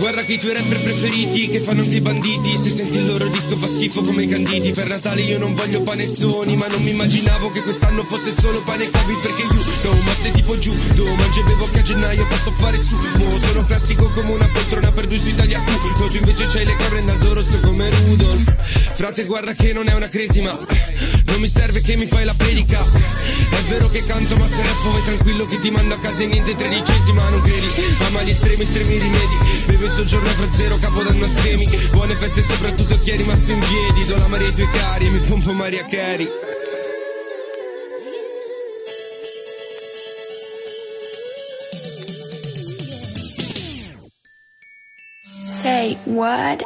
[0.00, 3.28] Guarda che i tuoi rapper preferiti che fanno anche i banditi Se senti il loro
[3.28, 4.70] disco fa schifo come i canditi.
[4.70, 8.84] Per Natale io non voglio panettoni Ma non mi immaginavo che quest'anno fosse solo pane
[8.84, 11.82] e covid Perché io no, ma sei tipo giù Do mangio e bevo che a
[11.82, 12.96] gennaio posso fare su
[13.40, 16.76] sono classico come una poltrona per due su Italia Q No tu invece c'hai le
[16.76, 18.54] corre in naso rosso come Rudolf
[18.94, 20.58] Frate guarda che non è una crisi ma
[21.26, 22.82] Non mi serve che mi fai la predica
[23.90, 27.28] che canto ma se rappo vai tranquillo che ti mando a casa e niente tredicesima
[27.28, 27.68] Non credi.
[28.06, 29.38] Ama gli estremi estremi rimedi.
[29.66, 31.68] Bevo il soggiorno fra zero capodanno a schemi.
[31.90, 34.06] Buone feste soprattutto chi è rimasto in piedi.
[34.06, 36.28] Do la Maria ai tuoi cari mi pompo Maria Carey.
[45.62, 46.62] Say what?